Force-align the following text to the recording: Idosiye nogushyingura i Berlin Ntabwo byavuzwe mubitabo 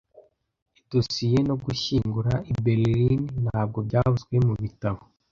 Idosiye 0.81 1.37
nogushyingura 1.47 2.33
i 2.51 2.53
Berlin 2.63 3.21
Ntabwo 3.45 3.77
byavuzwe 3.87 4.35
mubitabo 4.45 5.01